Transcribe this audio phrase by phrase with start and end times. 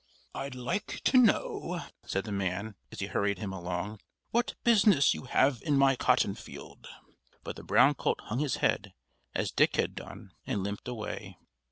[0.33, 3.99] "I'd like to know," said the man, as he hurried him along,
[4.31, 6.87] "what business you have in my cotton field!"
[7.43, 8.95] But the brown colt hung his head,
[9.35, 11.37] as Dick had done, and limped away.